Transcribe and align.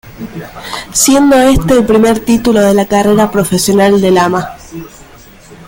Siendo 0.93 1.37
este 1.41 1.75
el 1.77 1.85
primer 1.85 2.17
título 2.21 2.59
de 2.61 2.73
la 2.73 2.87
carrera 2.87 3.29
profesional 3.29 4.01
de 4.01 4.09
Lama. 4.09 4.57